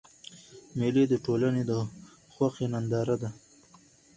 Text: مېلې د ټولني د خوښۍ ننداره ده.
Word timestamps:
مېلې 0.77 1.03
د 1.09 1.13
ټولني 1.25 1.63
د 1.69 1.71
خوښۍ 2.33 2.67
ننداره 2.73 3.15
ده. 3.21 3.29